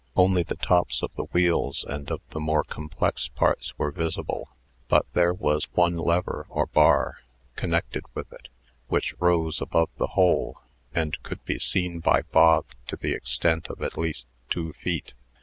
Only 0.15 0.41
the 0.41 0.55
tops 0.55 1.03
of 1.03 1.11
the 1.15 1.25
wheels 1.25 1.85
and 1.87 2.09
of 2.09 2.21
the 2.31 2.39
more 2.39 2.63
complex 2.63 3.27
parts 3.27 3.77
were 3.77 3.91
visible; 3.91 4.49
but 4.87 5.05
there 5.13 5.31
was 5.31 5.69
one 5.75 5.95
lever, 5.95 6.47
or 6.49 6.65
bar, 6.65 7.17
connected 7.55 8.05
with 8.15 8.33
it, 8.33 8.47
which 8.87 9.13
rose 9.19 9.61
above 9.61 9.91
the 9.97 10.07
whole, 10.17 10.63
and 10.91 11.21
could 11.21 11.45
be 11.45 11.59
seen 11.59 11.99
by 11.99 12.23
Bog 12.23 12.65
to 12.87 12.95
the 12.95 13.11
extent 13.13 13.69
of 13.69 13.83
at 13.83 13.95
least 13.95 14.25
two 14.49 14.73
feet. 14.73 15.13